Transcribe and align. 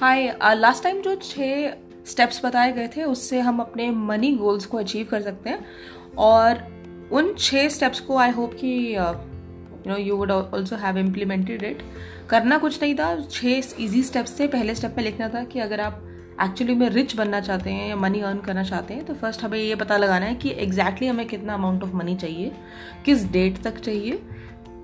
हाय 0.00 0.26
last 0.54 0.82
time 0.82 1.00
जो 1.02 1.14
छः 1.14 1.72
steps 2.06 2.44
बताए 2.44 2.72
गए 2.72 2.88
थे, 2.88 3.04
उससे 3.04 3.38
हम 3.40 3.60
अपने 3.60 3.90
मनी 3.90 4.30
गोल्स 4.36 4.66
को 4.66 4.78
अचीव 4.78 5.06
कर 5.10 5.22
सकते 5.22 5.50
हैं। 5.50 5.64
और 6.18 6.62
उन 7.12 7.32
छः 7.38 7.68
स्टेप्स 7.68 8.00
को 8.00 8.16
आई 8.16 8.30
होप 8.30 8.54
कि 8.54 8.68
you 8.96 9.90
know 9.90 9.96
you 9.96 10.16
would 10.16 10.30
also 10.30 10.76
have 10.76 10.98
implemented 10.98 11.64
it 11.64 11.82
करना 12.30 12.58
कुछ 12.58 12.82
नहीं 12.82 12.94
था 12.94 13.14
छः 13.22 13.62
इजी 13.80 14.02
स्टेप्स 14.02 14.38
थे 14.40 14.46
पहले 14.46 14.74
स्टेप 14.74 14.94
में 14.96 15.04
लिखना 15.04 15.28
था 15.28 15.44
कि 15.44 15.60
अगर 15.60 15.80
आप 15.80 16.02
एक्चुअली 16.42 16.74
में 16.74 16.88
रिच 16.88 17.16
बनना 17.16 17.40
चाहते 17.40 17.70
हैं 17.70 17.88
या 17.88 17.96
मनी 17.96 18.20
अर्न 18.20 18.38
करना 18.38 18.62
चाहते 18.62 18.94
हैं 18.94 19.04
तो 19.04 19.14
फ़र्स्ट 19.14 19.42
हमें 19.42 19.58
ये 19.58 19.74
पता 19.74 19.96
लगाना 19.96 20.26
है 20.26 20.34
कि 20.34 20.50
एग्जैक्टली 20.50 20.86
exactly 20.86 21.10
हमें 21.10 21.26
कितना 21.26 21.54
अमाउंट 21.54 21.82
ऑफ़ 21.82 21.94
मनी 21.94 22.16
चाहिए, 22.16 22.52
किस 23.04 23.30
डेट 23.32 23.62
तक 23.62 23.78
चाहिए। 23.80 24.22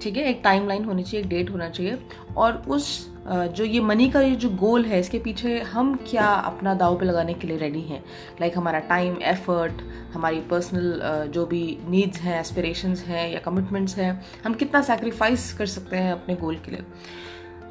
ठीक 0.03 0.17
है, 0.17 0.25
एक 0.25 0.41
टाइम 0.45 0.69
लाइन 0.69 0.85
होनी 0.85 1.03
चाहिए, 1.03 1.21
एक 1.21 1.31
डेट 1.31 1.51
होना 1.51 1.69
चाहिए। 1.69 1.99
और 2.37 2.63
उस 2.69 3.14
जो 3.27 3.65
ये 3.65 3.81
मनी 3.81 4.09
का 4.11 4.21
ये 4.21 4.35
जो 4.37 4.49
गोल 4.51 4.85
है, 4.85 4.99
इसके 5.01 5.19
पीछे 5.19 5.59
हम 5.61 5.95
क्या 6.09 6.25
अपना 6.25 6.75
दाव 6.75 6.99
पे 6.99 7.05
लगाने 7.07 7.35
के 7.35 7.47
लिए 7.47 7.57
रेडी 7.57 7.81
हैं? 7.81 8.03
लाइक 8.41 8.57
हमारा 8.59 8.79
टाइम 8.79 9.17
एफर्ट 9.23 9.83
हमारी 10.15 10.41
पर्सनल 10.41 11.29
जो 11.35 11.45
भी 11.47 11.79
नीड्स 11.89 12.21
हैं 12.21 12.39
एस्पिरेशंस 12.41 13.05
हैं 13.05 13.31
या 13.33 13.39
कमिटमेंट्स 13.41 13.97
हैं, 13.99 14.23
हम 14.45 14.55
कितना 14.55 14.83
सेक्रीफाइस 14.83 15.53
कर 15.53 15.67
सकते 15.67 15.97
हैं 15.97 16.13
अपने 16.13 16.35
गोल 16.37 16.57
के 16.57 16.71
लिए? 16.71 16.85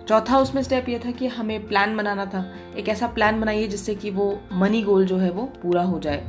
चौथा 0.08 0.40
उसमें 0.40 0.62
स्टेप 0.64 0.90
ये 0.90 1.00
था 1.00 1.12
कि 1.12 1.28
हमें 1.28 1.68
प्लान 1.68 1.96
बनाना 1.98 2.26
था। 2.26 2.46
एक 2.78 2.90
ऐसा 2.90 3.08
प्लान 3.08 3.40
बनाइए 3.42 3.68
जिससे 3.68 3.96
कि 3.96 4.10
वो 4.10 4.40
मनी 4.54 4.82
गोल 4.84 5.06
जो 5.06 5.18
है 5.18 5.32
वो 5.32 5.46
पूरा 5.62 5.84
हो 5.84 6.00
जाए। 6.00 6.24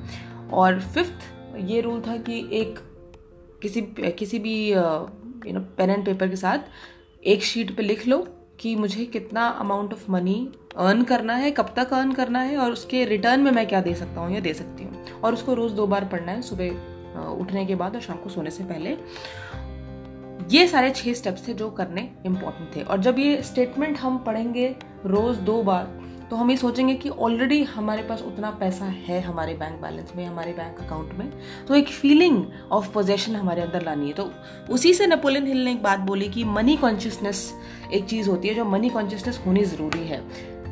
और 0.53 0.81
फिफ्थ 0.81 1.59
ये 1.71 1.81
रूल 1.81 2.01
था 2.01 2.17
कि 2.19 2.39
एक 2.53 2.79
किसी 3.63 3.83
किसी 4.19 4.39
भी 4.39 4.57
you 4.69 5.53
know 5.53 5.61
pen 5.79 5.91
and 5.91 6.05
paper 6.07 6.29
के 6.29 6.37
साथ 6.37 6.59
एक 7.27 7.43
शीट 7.45 7.77
पे 7.77 7.83
लिख 7.83 8.07
लो। 8.09 8.27
कि 8.61 8.75
मुझे 8.77 9.05
कितना 9.05 9.47
अमाउंट 9.49 9.93
ऑफ़ 9.93 10.11
मनी 10.11 10.49
अर्न 10.77 11.03
करना 11.03 11.35
है, 11.35 11.51
कब 11.51 11.73
तक 11.77 11.93
अर्न 11.93 12.13
करना 12.13 12.39
है 12.39 12.57
और 12.57 12.73
उसके 12.73 13.05
रिटर्न 13.05 13.41
में 13.41 13.51
मैं 13.51 13.67
क्या 13.69 13.81
दे 13.81 13.95
सकता 13.95 14.21
हूँ 14.21 14.35
या 14.35 14.41
दे 14.41 14.55
सकती 14.55 14.85
हूँ। 14.85 15.21
और 15.21 15.35
उसको 15.35 15.55
रोज़ 15.55 15.73
दो 15.73 15.87
बार 15.87 16.05
पढ़ना 16.05 16.33
है, 16.33 16.43
सुबह 16.43 17.31
उठने 17.41 17.65
के 17.67 17.75
बाद 17.75 17.95
और 17.95 18.01
शाम 18.01 18.17
को 18.17 18.31
सोने 18.31 18.51
से 18.51 18.65
पहले। 18.65 18.97
ये 20.51 20.67
सारे 20.69 20.91
छह 20.91 21.13
स्टेप्स 21.13 21.47
थे 21.49 21.53
जो 21.55 21.71
करने 21.71 22.09
इंपॉर्टेंट 22.27 22.75
थे। 22.77 22.83
और 22.83 23.01
जब 23.01 23.19
ये 23.19 23.43
स्टेटमेंट 23.43 23.99
हम 23.99 24.19
पढ़ेंगे 24.19 24.75
रोज 25.07 25.37
दो 25.37 25.63
बार 25.63 26.04
तो 26.31 26.37
हम 26.37 26.51
ये 26.51 26.57
सोचेंगे 26.57 26.95
कि 26.95 27.09
ऑलरेडी 27.09 27.63
हमारे 27.65 28.03
पास 28.03 28.23
उतना 28.23 28.51
पैसा 28.51 28.85
है 28.85 29.21
हमारे 29.21 29.55
बैंक 29.55 29.81
बैलेंस 29.81 30.13
में, 30.17 30.25
हमारे 30.27 30.53
बैंक 30.53 30.81
अकाउंट 30.81 31.13
में 31.15 31.31
तो 31.69 31.75
एक 31.75 31.89
फीलिंग 31.89 32.43
ऑफ़ 32.73 32.91
पोजेशन 32.93 33.37
हमारे 33.37 33.63
अंदर 33.63 33.83
लानी 33.83 34.07
है। 34.07 34.13
तो 34.13 34.31
उसी 34.71 34.93
से 34.95 35.07
नेपोलियन 35.07 35.47
हिल 35.47 35.65
ने 35.65 35.73
एक 35.73 35.83
बात 35.83 36.01
बोली 36.01 36.29
कि 36.29 36.45
मनी 36.45 36.77
कॉन्शियसनेस 36.77 37.53
एक 37.93 38.05
चीज़ 38.05 38.31
होती 38.31 38.49
है 38.49 38.55
जो 38.55 38.65
मनी 38.65 38.89
कॉन्शियसनेस 38.89 39.41
होनी 39.47 39.65
ज़रूरी 39.65 40.07
है। 40.07 40.23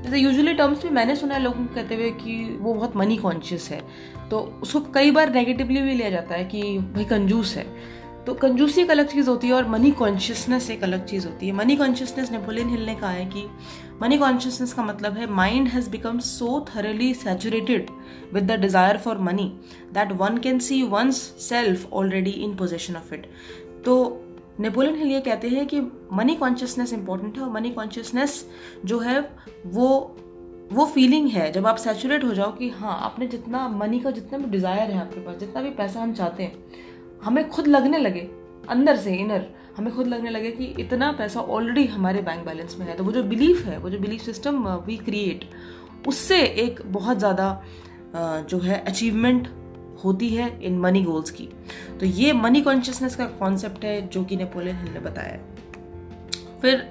जैसे 0.02 0.18
यूजुअली 0.18 0.54
टर्म्स 0.54 0.84
में 0.84 0.92
मैंने 0.92 1.16
सुना 1.16 1.34
है 1.34 1.42
लोगों 1.42 1.64
को 1.66 1.74
कहते 1.74 1.94
हुए 1.94 2.10
कि 2.10 2.58
वो 2.60 2.74
बहुत 2.74 2.96
मनी 2.96 3.16
कॉन्शियस 3.16 3.68
है। 3.70 3.80
तो 4.30 4.38
उसको 4.62 4.80
कई 4.94 5.10
बार 5.10 5.32
नेगेटिवली 5.34 5.82
भी 5.82 5.94
लिया 5.94 6.10
जाता 6.10 6.34
है 6.34 6.44
कि 6.44 6.78
भाई 6.78 7.04
कंजूस 7.04 7.56
है। 7.56 7.66
तो 8.26 8.34
कंजूसी 8.34 8.80
एक 8.80 8.90
अलग 8.90 9.08
चीज़ 9.08 9.28
होती 9.30 9.46
है 9.46 9.52
और 9.52 9.68
मनी 9.68 9.90
कॉन्शियसनेस 9.90 10.70
एक 10.70 10.82
अलग 10.84 11.04
चीज़ 11.06 11.26
होती 11.26 11.46
है। 11.46 11.52
मनी 11.52 11.76
कॉन्शियसनेस 11.76 12.30
नेपोलियन 12.32 12.68
हिल 12.68 12.84
ने 12.86 12.94
कहा 12.94 13.10
है 13.10 13.24
कि 13.26 13.44
मनी 14.02 14.18
कॉन्शियसनेस 14.18 14.72
का 14.72 14.82
मतलब 14.82 15.16
है 15.16 15.26
mind 15.32 15.68
has 15.68 15.88
become 15.90 16.18
so 16.20 16.64
thoroughly 16.68 17.12
saturated 17.14 17.90
with 18.34 18.50
the 18.50 18.58
desire 18.60 18.98
for 18.98 19.18
money 19.20 19.46
that 19.94 20.12
one 20.12 20.38
can 20.38 20.58
see 20.58 20.82
one's 20.88 21.16
self 21.40 21.92
already 21.92 22.30
in 22.30 22.54
position 22.56 22.96
of 22.96 23.12
it 23.14 23.26
तो 23.84 23.96
नेपोलियन 24.60 24.96
हिल 24.96 25.10
ये 25.10 25.20
कहते 25.20 25.48
हैं 25.48 25.66
कि 25.66 25.80
मनी 26.12 26.34
कॉन्शियसनेस 26.34 26.92
इंपॉर्टेंट 26.92 27.36
है 27.36 27.42
और 27.42 27.50
मनी 27.50 27.70
कॉन्शियसनेस 27.70 28.44
जो 28.84 28.98
है 28.98 29.20
वो 29.66 29.88
वो 30.72 30.84
फीलिंग 30.86 31.28
है। 31.28 31.50
जब 31.52 31.66
आप 31.66 31.76
सेचुरेट 31.76 32.24
हो 32.24 32.34
जाओ 32.34 32.52
कि 32.52 32.68
हाँ 32.70 32.98
आपने 33.02 33.26
जितना 33.26 33.66
मनी 33.68 33.98
का 34.00 34.10
जितना 34.10 34.38
भी 34.38 34.50
डिज़ायर 34.50 34.90
है 34.90 35.00
आपके 35.00 35.20
पास, 35.20 35.36
जितना 35.36 35.62
भी 35.62 35.70
पैसा 35.72 36.00
हम 36.00 36.12
चाहते 36.14 36.42
हैं 36.42 36.91
हमें 37.24 37.48
खुद 37.48 37.66
लगने 37.66 37.98
लगे 37.98 38.28
अंदर 38.68 38.96
से 38.96 39.14
इनर 39.14 39.46
हमें 39.76 39.92
खुद 39.94 40.06
लगने 40.06 40.30
लगे 40.30 40.50
कि 40.50 40.64
इतना 40.78 41.10
पैसा 41.12 41.40
ऑलरेडी 41.40 41.84
हमारे 41.86 42.22
बैंक 42.22 42.44
बैलेंस 42.46 42.76
में 42.78 42.86
है। 42.86 42.96
तो 42.96 43.04
वो 43.04 43.12
जो 43.12 43.22
बिलीफ 43.24 43.64
है 43.66 43.78
वो 43.78 43.90
जो 43.90 43.98
बिलीफ 43.98 44.22
सिस्टम 44.22 44.66
वी 44.86 44.96
क्रिएट 44.98 45.44
उससे 46.08 46.42
एक 46.42 46.80
बहुत 46.86 47.18
ज़्यादा 47.18 47.48
uh, 47.60 48.48
जो 48.50 48.58
है 48.58 48.78
अचीवमेंट 48.84 49.48
होती 50.04 50.28
है 50.28 50.48
इन 50.62 50.78
मनी 50.78 51.02
गोल्स 51.02 51.30
की। 51.30 51.48
तो 52.00 52.06
ये 52.06 52.32
मनी 52.32 52.60
कॉन्शियसनेस 52.60 53.16
का 53.16 53.26
कॉन्सेप्ट 53.38 53.84
है 53.84 54.08
जो 54.08 54.24
कि 54.24 54.36
नेपोलियन 54.36 54.76
हिल 54.76 54.92
ने 54.92 55.00
बताया 55.00 55.38
फिर 56.62 56.86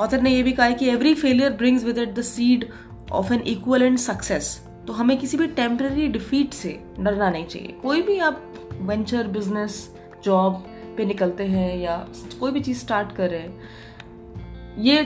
ऑथर 0.00 0.22
ने 0.22 0.30
यह 0.30 0.42
भी 0.44 0.52
कहा 0.52 0.66
है 0.66 0.74
कि 0.74 0.88
every 0.88 1.14
failure 1.14 1.52
brings 1.52 1.84
with 1.84 1.98
it 1.98 2.14
the 2.14 2.22
seed 2.22 2.68
of 3.12 3.32
an 3.32 3.42
equal 3.46 3.82
and 3.82 3.98
success 3.98 4.56
तो 4.86 4.92
हमें 4.92 5.16
किसी 5.18 5.36
भी 5.36 5.46
टेम्पररी 5.54 6.08
डिफीट 6.08 6.52
से 6.52 6.78
डरना 7.00 7.30
नहीं 7.30 7.46
चाहिए। 7.46 7.72
कोई 7.82 8.02
भी 8.02 8.18
आप 8.18 8.42
वेंचर 8.80 9.26
बिज़नेस 9.26 9.96
जॉब 10.24 10.66
पे 10.96 11.04
निकलते 11.04 11.44
हैं 11.44 11.78
या 11.78 12.08
कोई 12.40 12.52
भी 12.52 12.60
चीज़ 12.60 12.78
स्टार्ट 12.78 13.12
कर 13.12 13.30
रहे 13.30 13.40
हैं, 13.40 13.62
ये 14.78 15.02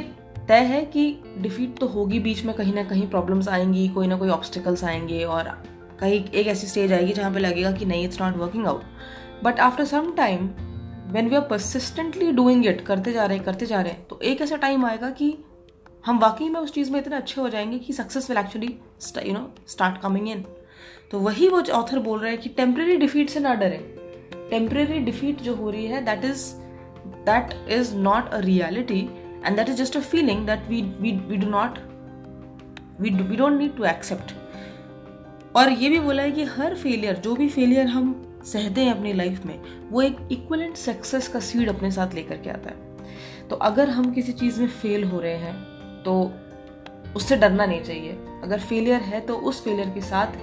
तय 0.49 0.61
है 0.61 0.85
कि 0.85 1.19
डिफीट 1.39 1.79
तो 1.79 1.87
होगी 1.87 2.19
बीच 2.19 2.45
में, 2.45 2.55
कहीं 2.55 2.75
ना 2.75 2.85
कहीं 2.85 3.07
प्रॉब्लम्स 3.09 3.49
आएँगी, 3.49 3.89
कोई 3.89 4.07
ना 4.07 4.17
कोई 4.17 4.29
ऑब्स्टिकल्स 4.29 4.85
आएँगे 4.85 5.25
और 5.25 5.45
कहीं 6.01 6.25
एक 6.25 6.47
ऐसी 6.47 6.67
स्टेज 6.67 6.93
आएगी 6.93 7.13
जहाँ 7.13 7.33
पे 7.33 7.39
लगेगा 7.39 7.73
कि 7.73 7.85
नहीं 7.85 8.05
it's 8.05 8.21
not 8.23 8.37
working 8.37 8.67
out 8.67 8.83
but 9.45 9.61
after 9.61 9.85
some 9.85 10.13
time 10.13 10.51
when 11.13 11.29
we 11.29 11.37
are 11.37 11.43
persistently 11.43 12.33
doing 12.33 12.67
it 12.67 12.81
करते 12.81 13.13
जा 13.13 13.27
रहे 13.27 13.37
हैं, 13.37 13.47
करते 13.47 13.67
जा 13.67 13.81
रहे 13.81 13.93
हैं 13.93 14.07
तो 14.07 14.21
एक 14.23 14.41
ऐसा 14.41 14.57
टाइम 14.57 14.87
आएगा 14.87 15.11
कि 15.11 15.39
हम 16.07 16.19
वाकई 16.19 16.49
में 16.49 16.61
उस 16.61 16.73
चीज़ 16.73 16.93
में 16.93 17.01
इतने 17.01 17.17
अच्छे 17.17 17.41
हो 17.41 17.49
जाएँगे 17.49 17.79
कि 17.79 17.93
success 17.93 18.31
will 18.31 18.39
actually 18.39 18.79
you 19.27 19.33
know 19.33 19.55
start 19.69 20.01
coming 20.01 20.29
in 20.29 20.45
तो 21.11 21.19
वही 21.19 21.49
वो 21.49 21.61
ऑथर 21.73 21.99
बोल 21.99 22.19
रहे 22.19 22.31
हैं 22.33 22.41
कि 22.41 22.49
टेम्प्रेरी 22.49 22.97
डिफीट 22.97 23.31
से 23.31 23.41
ना 23.41 23.55
डरे। 23.55 23.79
टेम्प्रेरी 24.51 24.99
डिफीट 25.01 25.41
जो 25.41 25.55
हो 25.55 25.71
रही 25.71 25.87
है 25.87 26.05
that 26.05 26.25
is 26.25 26.45
that 27.29 27.55
is 27.71 27.95
not 27.97 28.29
a 28.29 28.39
reality 28.39 29.01
and 29.45 29.57
that 29.57 29.69
is 29.69 29.77
just 29.77 29.97
a 29.97 30.01
feeling 30.01 30.47
that 30.47 30.69
we 30.69 30.83
we 31.01 31.13
we 31.29 31.37
do 31.37 31.49
not 31.51 31.79
we 33.01 33.11
we 33.11 33.37
don't 33.37 33.59
need 33.59 33.77
to 33.77 33.85
accept 33.85 34.35
और 35.57 35.71
ये 35.73 35.89
भी 35.89 36.01
बोला 36.01 36.23
है 36.23 36.33
कि 36.33 36.45
हर 36.51 36.75
फेलियर 36.75 37.17
जो 37.17 37.35
भी 37.35 37.49
फेलियर 37.49 37.87
हम 37.87 38.15
सहते 38.47 38.81
हैं 38.81 38.95
अपनी 38.95 39.13
लाइफ 39.13 39.45
में, 39.47 39.59
वो 39.91 40.03
एक 40.03 40.17
इक्वलेंट 40.33 40.77
सक्सेस 40.77 41.29
का 41.29 41.41
सीड 41.41 41.69
अपने 41.69 41.91
साथ 41.91 42.15
लेकर 42.15 42.37
के 42.37 42.51
आता 42.51 42.71
है। 42.71 43.49
तो 43.49 43.57
अगर 43.57 43.91
हम 43.91 44.11
किसी 44.13 44.33
चीज़ 44.33 44.61
में 44.61 44.69
फेल 44.69 45.05
हो 45.05 45.21
रहे 45.21 45.37
हैं 45.37 45.55
तो 46.05 46.15
उससे 47.17 47.37
डरना 47.37 47.67
नहीं 47.67 47.83
चाहिए। 47.83 48.13
अगर 48.43 48.61
फेलियर 48.61 49.01
है 49.01 49.21
तो 49.21 49.37
उस 49.37 49.63
फेलियर 49.65 49.91
के 49.91 50.01
साथ 50.01 50.37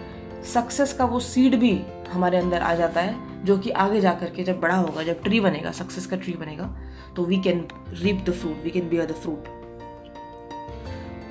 सक्सेस 0.46 0.94
का 0.94 1.06
वो 1.06 1.20
सीड 1.20 1.56
भी 1.56 1.72
हमारे 2.12 2.38
अंदर 2.38 2.62
आ 2.62 2.74
जाता 2.76 3.02
है, 3.02 3.44
जो 3.46 3.58
कि 3.58 3.70
आगे 3.72 4.02
जा 4.02 4.14
करके 4.14 4.44
जब 4.44 4.60
बड़ा 4.60 4.76
होगा, 4.76 5.04
जब 5.04 5.22
ट्री 5.24 5.40
बनेगा 5.40 5.72
सक्सेस 5.72 6.06
का 6.06 6.18
ट्री 6.18 6.34
बनेगा 6.34 6.76
तो 7.16 7.26
we 7.26 7.38
can 7.42 7.68
reap 7.94 8.24
the 8.28 8.34
fruit 8.34 8.64
we 8.64 8.70
can 8.70 8.90
bear 8.90 9.06
the 9.06 9.16
fruit 9.16 9.48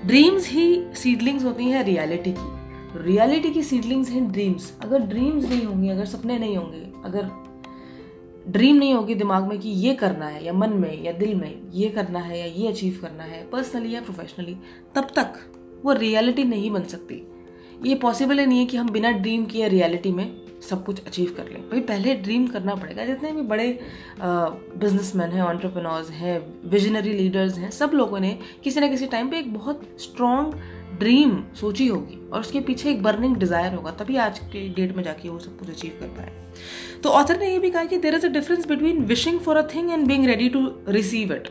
dreams 0.07 0.49
he 0.49 0.85
seedlings 0.95 1.45
होती 1.45 1.65
हैं 1.65 1.85
रियलिटी 1.85 2.33
की। 2.33 3.03
रियलिटी 3.05 3.51
की 3.51 3.63
सीडलिंग्स 3.63 4.11
हैं 4.11 4.31
ड्रीम्स 4.33 4.73
अगर 4.83 4.99
ड्रीम्स 4.99 5.49
नहीं 5.49 5.65
होंगे, 5.67 5.91
अगर 5.91 6.05
सपने 6.05 6.39
नहीं 6.39 6.57
होंगे, 6.57 6.81
अगर 7.05 7.31
ड्रीम 8.49 8.77
नहीं 8.77 8.95
होगी 8.95 9.15
दिमाग 9.15 9.49
में 9.49 9.59
कि 9.59 9.69
ये 9.69 9.95
करना 9.95 10.27
है, 10.27 10.45
या 10.45 10.53
मन 10.53 10.73
में, 10.73 11.03
या 11.05 11.13
दिल 11.13 11.35
में, 11.35 11.71
ये 11.73 11.89
करना 11.89 12.19
है, 12.19 12.39
या 12.39 12.47
ये 12.47 12.69
अचीव 12.69 12.99
करना 13.03 13.25
है 13.25 13.43
पर्सनली 13.51 13.95
या 13.95 14.01
प्रोफेशनली 14.01 14.57
तब 14.95 15.09
तक 15.17 15.35
वो 15.85 15.93
रियलिटी 15.93 16.45
नहीं 16.45 16.71
बन 16.71 16.85
सकती। 16.85 17.23
ये 17.85 17.95
पॉसिबल 17.95 18.39
ही 18.39 18.47
नहीं 18.47 18.59
है 18.59 18.67
कि 18.67 18.77
हम 18.77 18.91
बिना 18.91 19.11
ड्रीम 19.13 19.45
किए 19.45 19.69
रियलिटी 19.69 20.13
में 20.13 20.37
सब 20.63 20.85
कुछ 20.85 21.05
अचीव 21.07 21.35
कर 21.37 21.45
लें। 21.45 21.61
भाई, 21.63 21.81
पहले 21.81 22.15
ड्रीम 22.15 22.47
करना 22.47 22.75
पड़ेगा। 22.75 23.05
जितने 23.07 23.31
भी 23.33 23.43
बड़े 23.43 23.79
बिजनेसमैन 24.21 25.31
हैं 25.31 25.43
ऑन्टरप्रनोर्स 25.43 26.11
हैं 26.11 26.41
विजनरी 26.71 27.13
लीडर्स 27.13 27.59
हैं, 27.59 27.71
सब 27.71 27.91
लोगों 27.95 28.21
ने 28.21 28.39
किसी 28.65 28.81
ना 28.81 28.89
किसी 28.89 29.07
टाइम 29.07 29.29
पे 29.31 29.39
एक 29.39 29.53
बहुत 29.55 29.83
स्ट्रॉन्ग 30.01 30.55
ड्रीम 30.99 31.37
सोची 31.55 31.87
होगी 31.87 32.19
और 32.29 32.41
उसके 32.41 32.61
पीछे 32.61 32.91
एक 32.91 33.03
बर्निंग 33.03 33.37
डिज़ायर 33.37 33.75
होगा, 33.75 33.91
तभी 33.91 34.17
आज 34.17 34.39
के 34.39 34.69
डेट 34.69 34.97
में 34.97 35.03
जाके 35.05 35.29
वो 35.29 35.39
सब 35.39 35.59
कुछ 35.59 35.71
अचीव 35.71 35.99
कर 36.01 36.07
पाए। 36.09 36.33
तो 37.03 37.09
ऑथर 37.11 37.39
ने 37.41 37.53
ये 37.53 37.59
भी 37.59 37.71
कहा 37.71 37.85
कि 37.85 37.99
there 37.99 38.15
is 38.15 38.27
a 38.27 38.31
difference 38.31 38.67
between 38.69 39.05
wishing 39.05 39.39
for 39.41 39.57
a 39.57 39.67
thing 39.75 39.91
and 39.91 40.07
being 40.07 40.27
ready 40.27 40.49
to 40.49 40.67
receive 40.89 41.35
it 41.35 41.49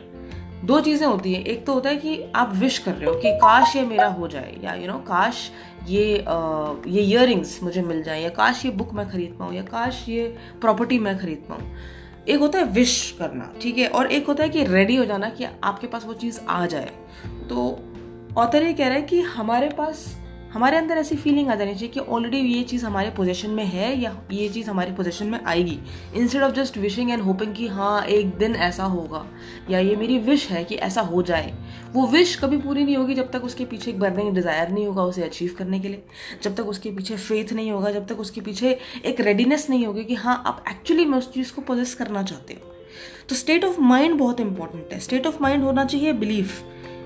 दो 0.64 0.80
चीज़ें 0.80 1.06
होती 1.06 1.32
हैं। 1.34 1.44
एक 1.44 1.64
तो 1.66 1.74
होता 1.74 1.90
है 1.90 1.96
कि 1.96 2.22
आप 2.36 2.52
विश 2.54 2.78
कर 2.78 2.92
रहे 2.92 3.10
हो 3.10 3.14
कि 3.14 3.32
काश 3.32 3.76
ये 3.76 3.82
मेरा 3.82 4.06
हो 4.08 4.28
जाए 4.28 4.56
या 4.64 4.74
यू 4.74 4.82
you 4.82 4.90
नो 4.90 4.94
know, 4.94 5.08
काश 5.08 5.50
ये 5.88 6.24
आ, 6.28 6.74
ये 6.86 7.02
इयर 7.02 7.36
मुझे 7.62 7.82
मिल 7.82 8.02
जाए 8.02 8.22
या 8.22 8.28
काश 8.28 8.64
ये 8.64 8.70
बुक 8.70 8.92
मैं 8.92 9.08
खरीद 9.10 9.36
पाऊँ 9.38 9.54
या 9.54 9.62
काश 9.62 10.04
ये 10.08 10.26
प्रॉपर्टी 10.60 10.98
मैं 10.98 11.18
खरीद 11.18 11.44
पाऊँ। 11.48 11.76
एक 12.28 12.40
होता 12.40 12.58
है 12.58 12.64
विश 12.64 13.16
करना 13.18 13.52
ठीक 13.62 13.78
है? 13.78 13.88
और 13.88 14.12
एक 14.12 14.26
होता 14.26 14.42
है 14.42 14.48
कि 14.48 14.64
रेडी 14.64 14.96
हो 14.96 15.04
जाना 15.04 15.28
कि 15.28 15.44
आपके 15.64 15.86
पास 15.86 16.04
वो 16.04 16.14
चीज़ 16.14 16.40
आ 16.48 16.66
जाए। 16.66 16.90
तो 17.48 17.78
ऑथर 18.36 18.62
ये 18.62 18.72
कह 18.72 18.88
रहा 18.88 18.94
है 18.94 19.02
कि 19.02 19.20
हमारे 19.20 19.68
पास 19.68 20.04
हमारे 20.58 20.76
अंदर 20.76 20.98
ऐसी 20.98 21.16
फीलिंग 21.16 21.48
आ 21.48 21.54
जानी 21.54 21.74
चाहिए 21.74 21.88
कि 21.88 22.00
ऑलरेडी 22.00 22.38
ये 22.38 22.62
चीज़ 22.62 22.84
हमारे 22.86 23.10
पोजेशन 23.10 23.50
में 23.50 23.64
है 23.64 23.90
या 24.00 24.10
ये 24.32 24.48
चीज़ 24.48 24.70
हमारे 24.70 24.92
पोजेशन 24.92 25.26
में 25.26 25.38
आएगी। 25.40 25.78
Instead 26.16 26.42
of 26.42 26.52
just 26.52 26.78
wishing 26.78 27.10
and 27.10 27.22
hoping 27.22 27.54
कि 27.54 27.66
हाँ 27.68 28.02
एक 28.06 28.34
दिन 28.38 28.54
ऐसा 28.56 28.84
होगा, 28.84 29.24
या 29.70 29.78
ये 29.78 29.94
मेरी 29.96 30.18
विश 30.20 30.48
है 30.50 30.64
कि 30.64 30.74
ऐसा 30.76 31.00
हो 31.02 31.22
जाए। 31.22 31.52
वो 31.92 32.06
विश 32.06 32.34
कभी 32.36 32.56
पूरी 32.58 32.84
नहीं 32.84 32.96
होगी 32.96 33.14
जब 33.14 33.30
तक 33.30 33.44
उसके 33.44 33.64
पीछे 33.64 33.90
एक 33.90 34.00
बर्निंग 34.00 34.34
डिज़ायर 34.34 34.68
नहीं 34.68 34.86
होगा 34.86 35.02
उसे 35.02 35.22
अचीव 35.22 35.54
करने 35.58 35.80
के 35.80 35.88
लिए। 35.88 36.02
जब 36.42 36.54
तक 36.54 36.66
उसके 36.66 36.90
पीछे 36.90 37.16
फेथ 37.16 37.52
नहीं 37.52 37.70
होगा, 37.70 37.90
जब 37.90 38.06
तक 38.06 38.20
उसके 38.20 38.40
पीछे 38.40 38.78
एक 39.04 39.20
रेडीनेस 39.20 39.68
नहीं 39.70 39.86
होगी 39.86 40.04
कि 40.04 40.14
हाँ 40.14 40.42
आप 40.46 40.64
एक्चुअली 40.70 41.04
में 41.04 41.16
उस 41.18 41.32
चीज़ 41.34 41.52
को 41.54 41.62
पोजेस 41.62 41.94
करना 41.94 42.22
चाहते 42.22 42.54
हो। 42.54 42.74
तो 43.28 43.34
स्टेट 43.34 43.64
ऑफ़ 43.64 43.80
माइंड 43.80 44.18
बहुत 44.18 44.40
इंपॉर्टेंट 44.40 44.92
है। 44.92 45.00
स्टेट 45.00 45.26
ऑफ़ 45.26 45.42
माइंड 45.42 45.64
होना 45.64 45.84
चाहिए 45.84 46.12
बिलीफ 46.14 46.62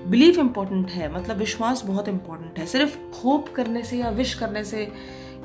बिलीफ 0.07 0.39
इंपॉर्टेंट 0.39 0.91
है 0.91 1.13
मतलब 1.15 1.37
विश्वास 1.37 1.83
बहुत 1.85 2.09
इंपॉर्टेंट 2.09 2.59
है। 2.59 2.67
सिर्फ़ 2.67 2.97
होप 3.25 3.49
करने 3.49 3.83
से 3.83 3.99
या 3.99 4.09
विश 4.11 4.35
करने 4.35 4.65
से 4.65 4.87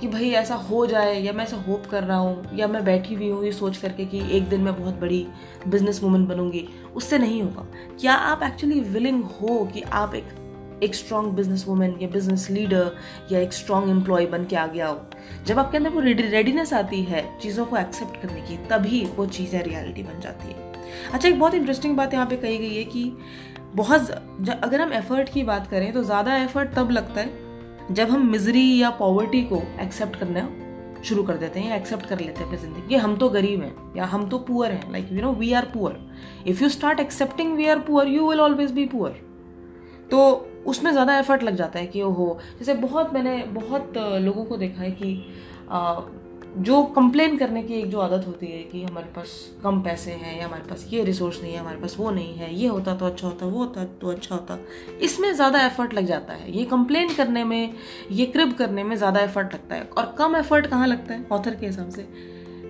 कि 0.01 0.07
भाई 0.07 0.29
ऐसा 0.31 0.55
हो 0.55 0.85
जाए, 0.85 1.19
या 1.21 1.33
मैं 1.33 1.43
ऐसा 1.43 1.57
होप 1.57 1.85
कर 1.85 2.03
रहा 2.03 2.17
हूँ, 2.17 2.57
या 2.57 2.67
मैं 2.67 2.83
बैठी 2.85 3.15
हुई 3.15 3.29
हूँ 3.29 3.43
ये 3.45 3.51
सोच 3.51 3.77
करके 3.77 4.05
कि 4.05 4.21
एक 4.37 4.49
दिन 4.49 4.61
मैं 4.61 4.75
बहुत 4.79 4.99
बड़ी 4.99 5.25
बिज़नेस 5.67 6.01
वूमन 6.03 6.25
बनूँगी, 6.25 6.67
उससे 6.95 7.17
नहीं 7.17 7.41
होगा। 7.41 7.67
क्या 7.99 8.13
आप 8.13 8.43
एक्चुअली 8.43 8.79
विलिंग 8.79 9.23
हो 9.23 9.63
कि 9.73 9.81
आप 9.81 10.15
एक 10.15 10.35
एक 10.83 10.95
स्ट्रॉन्ग 10.95 11.31
बिज़नेस 11.33 11.63
वूमेन 11.67 11.97
या 12.01 12.07
बिज़नेस 12.07 12.49
लीडर 12.49 12.91
या 13.31 13.39
एक 13.39 13.53
स्ट्रॉन्ग 13.53 13.89
एम्प्लॉय 13.89 14.25
बन 14.25 14.45
के 14.45 14.55
आगे 14.55 14.79
आओ? 14.79 14.99
जब 15.45 15.59
आपके 15.59 15.77
अंदर 15.77 15.89
वो 15.89 15.99
रेडीनेस 15.99 16.73
आती 16.73 17.01
है 17.03 17.23
चीज़ों 17.39 17.65
को 17.65 17.77
एक्सेप्ट 17.77 18.21
करने 18.21 18.41
की, 18.41 18.57
तभी 18.67 19.03
वो 19.15 19.25
चीज़ें 19.25 19.61
रियलिटी 19.63 20.03
बन 20.03 20.19
जाती 20.19 20.47
है। 20.47 20.65
अच्छा 21.13 21.27
एक 21.29 21.39
बहुत 21.39 21.53
इंटरेस्टिंग 21.53 21.97
बात 21.97 22.13
यहाँ 22.13 22.25
पे 22.25 22.35
कही 22.35 22.57
गई 22.57 22.75
है 22.75 22.83
कि 22.83 23.11
बहुत 23.75 24.09
अगर 24.53 24.81
हम 24.81 24.93
एफर्ट 24.93 25.29
की 25.29 25.43
बात 25.43 25.67
करें 25.67 25.91
तो 25.93 26.03
ज़्यादा 26.03 26.35
एफर्ट 26.37 26.73
तब 26.75 26.91
लगता 26.91 27.21
है 27.21 27.93
जब 27.93 28.09
हम 28.09 28.27
मिजरी 28.27 28.81
या 28.81 28.89
पॉवर्टी 28.89 29.43
को 29.43 29.61
एक्सेप्ट 29.81 30.15
करना 30.15 30.49
शुरू 31.03 31.23
कर 31.23 31.37
देते 31.37 31.59
हैं 31.59 31.69
या 31.69 31.75
एक्सेप्ट 31.75 32.05
कर 32.05 32.19
लेते 32.19 32.39
हैं 32.39 32.45
अपनी 32.45 32.57
ज़िंदगी। 32.57 32.95
हम 32.95 33.15
तो 33.17 33.29
गरीब 33.29 33.61
हैं, 33.61 33.93
या 33.97 34.05
हम 34.05 34.27
तो 34.29 34.37
पुअर 34.39 34.71
हैं 34.71 34.91
like 34.91 35.11
you 35.11 35.21
know 35.21 35.31
we 35.33 35.51
are 35.53 35.65
poor 35.65 35.97
if 36.47 36.63
you 36.63 36.69
start 36.69 36.99
accepting 36.99 37.55
we 37.57 37.67
are 37.67 37.79
poor 37.79 38.07
you 38.07 38.29
will 38.29 38.39
always 38.39 38.71
be 38.71 38.85
poor 38.85 39.11
तो 40.11 40.19
उसमें 40.65 40.91
ज़्यादा 40.91 41.17
एफर्ट 41.19 41.43
लग 41.43 41.55
जाता 41.55 41.79
है 41.79 41.87
कि, 41.87 42.01
ओहो, 42.01 42.39
जैसे 42.59 42.73
बहुत 42.73 43.13
मैंने, 43.13 43.37
बहुत 43.43 43.93
लोगों 43.97 44.45
को 44.45 44.57
देखा 44.57 44.81
है 44.81 44.91
कि 44.91 45.13
जो 46.57 46.81
कंप्लेन 46.85 47.37
करने 47.37 47.61
की 47.63 47.73
एक 47.73 47.89
जो 47.89 47.99
आदत 47.99 48.25
होती 48.27 48.47
है 48.47 48.61
कि 48.63 48.83
हमारे 48.83 49.07
पास 49.07 49.31
कम 49.63 49.81
पैसे 49.81 50.11
हैं 50.11 50.37
या 50.39 50.45
हमारे 50.45 50.63
पास 50.63 50.87
ये 50.91 51.03
रिसोर्स 51.03 51.41
नहीं 51.41 51.53
है, 51.53 51.59
हमारे 51.59 51.77
पास 51.77 51.95
वो 51.99 52.11
नहीं 52.11 52.33
है, 52.33 52.53
ये 52.55 52.67
होता 52.67 52.95
तो 52.95 53.05
अच्छा 53.05 53.27
होता, 53.27 53.45
वो 53.45 53.59
होता 53.59 53.83
तो 54.01 54.07
अच्छा 54.07 54.35
होता। 54.35 54.57
इसमें 55.01 55.31
ज़्यादा 55.33 55.65
एफर्ट 55.65 55.93
लग 55.93 56.05
जाता 56.05 56.33
है। 56.33 56.57
ये 56.57 56.65
कंप्लेन 56.65 57.13
करने 57.15 57.43
में, 57.43 57.73
ये 58.11 58.25
क्रिब 58.25 58.53
करने 58.53 58.83
में 58.83 58.95
ज़्यादा 58.95 59.19
एफर्ट 59.19 59.53
लगता 59.53 59.75
है। 59.75 59.89
और 59.97 60.15
कम 60.19 60.35
एफर्ट 60.35 60.67
कहाँ 60.67 60.87
लगता 60.87 61.13
है? 61.13 61.25
ऑथर 61.31 61.55
के 61.55 61.65
हिसाब 61.65 61.89
से। 61.89 62.07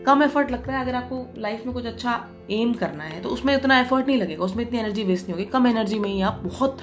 कम 0.06 0.24
एफर्ट 0.24 0.52
लगता 0.52 0.74
है 0.74 0.82
अगर 0.82 0.96
आपको 0.96 1.26
लाइफ 1.38 1.66
में 1.66 1.74
कुछ 1.74 1.86
अच्छा 1.86 2.14
एम 2.52 2.74
करना 2.74 3.04
है 3.04 3.22
तो 3.22 3.30
उसमें 3.30 3.56
इतना 3.56 3.80
एफर्ट 3.80 4.08
नहीं 4.08 4.18
लगेगा, 4.18 4.44
उसमें 4.44 4.64
इतनी 4.66 4.80
एनर्जी 4.80 5.04
वेस्ट 5.04 5.26
नहीं 5.26 5.34
होगी। 5.34 5.46
कम 5.52 5.68
एनर्जी 5.68 6.00
में 6.00 6.10
ही 6.10 6.22
आप 6.22 6.42
बहुत 6.46 6.78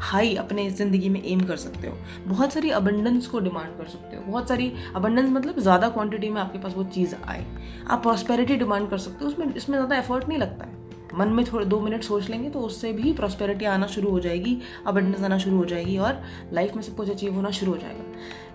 हाई 0.00 0.34
अपने 0.34 0.68
ज़िंदगी 0.70 1.08
में 1.08 1.22
एम 1.24 1.40
कर 1.40 1.56
सकते 1.56 1.88
हो। 1.88 1.96
बहुत 2.26 2.52
सारी 2.52 2.70
अबंडेंस 2.70 3.26
को 3.26 3.40
डिमांड 3.40 3.76
कर 3.78 3.86
सकते 3.86 4.16
हो। 4.16 4.22
बहुत 4.22 4.48
सारी 4.48 4.72
अबंडेंस 4.96 5.30
मतलब 5.30 5.58
ज़्यादा 5.58 5.88
क्वांटिटी 5.88 6.30
में 6.30 6.40
आपके 6.40 6.58
पास 6.58 6.74
वो 6.76 6.84
चीज़ 6.84 7.14
आए। 7.24 7.44
आप 7.90 8.02
प्रॉस्पेरिटी 8.02 8.56
डिमांड 8.56 8.90
कर 8.90 8.98
सकते 8.98 9.24
हो। 9.24 9.30
उसमें, 9.30 9.54
इसमें 9.54 9.76
ज़्यादा 9.78 9.96
एफर्ट 9.96 10.28
नहीं 10.28 10.38
लगता 10.38 10.64
है। 10.64 10.79
मन 11.14 11.28
में 11.28 11.44
थोड़े 11.44 11.64
दो 11.66 11.80
मिनट 11.80 12.02
सोच 12.02 12.28
लेंगे 12.30 12.50
तो 12.50 12.60
उससे 12.60 12.92
भी 12.92 13.12
प्रॉस्पेरिटी 13.12 13.64
आना 13.64 13.86
शुरू 13.86 14.10
हो 14.10 14.20
जाएगी 14.20 14.56
अबंडेंस 14.86 15.24
आना 15.24 15.38
शुरू 15.38 15.56
हो 15.56 15.64
जाएगी 15.64 15.96
और 15.98 16.22
लाइफ 16.52 16.74
में 16.76 16.82
सब 16.82 16.96
कुछ 16.96 17.10
अचीव 17.10 17.34
होना 17.34 17.50
शुरू 17.50 17.72
हो 17.72 17.78
जाएगा। 17.78 18.04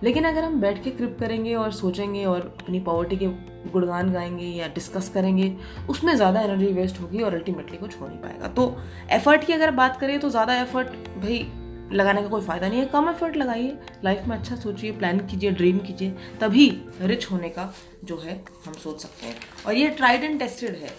लेकिन 0.02 0.24
अगर 0.24 0.44
हम 0.44 0.60
बैठ 0.60 0.82
के 0.84 0.90
क्रिप 0.90 1.16
करेंगे 1.20 1.54
और 1.54 1.72
सोचेंगे 1.72 2.24
और 2.24 2.40
अपनी 2.62 2.80
पॉवर्टी 2.80 3.16
के 3.16 3.26
गुणगान 3.70 4.12
गाएँगे 4.12 4.46
या 4.46 4.66
डिस्कस 4.68 5.08
करेंगे, 5.08 5.52
उसमें 5.90 6.14
ज़्यादा 6.16 6.40
एनर्जी 6.40 6.66
वेस्ट 6.72 7.00
होगी 7.00 7.22
और 7.22 7.34
अल्टीमेटली 7.34 7.78
कुछ 7.78 8.00
हो 8.00 8.06
नहीं 8.08 8.18
पाएगा। 8.18 8.48
तो 8.48 8.76
एफर्ट 9.12 9.44
की 9.44 9.52
अगर 9.52 9.70
बात 9.72 10.00
करें 10.00 10.18
तो 10.20 10.30
ज़्यादा 10.30 10.60
एफर्ट 10.60 10.88
भाई 11.18 11.46
लगाने 11.92 12.22
का 12.22 12.28
कोई 12.28 12.40
फ़ायदा 12.42 12.68
नहीं 12.68 12.78
है। 12.80 12.86
कम 12.86 13.08
एफर्ट 13.08 13.36
लगाइए 13.36 13.76
लाइफ 14.04 14.26
में 14.28 14.36
अच्छा 14.36 14.56
सोचिए 14.56 14.92
प्लान 14.92 15.18
कीजिए 15.20 15.50
ड्रीम 15.50 15.78
कीजिए, 15.78 16.10
तभी 16.40 16.68
रिच 17.02 17.30
होने 17.30 17.48
का 17.48 17.72
जो 18.04 18.16
है 18.18 18.42
हम 18.66 18.72
सोच 18.74 19.00
सकते 19.00 19.26
हैं। 19.26 19.34
और 19.66 19.74
ये 19.74 19.88
ट्राइड 19.90 20.24
एंड 20.24 20.38
टेस्टेड 20.38 20.74
है। 20.74 20.90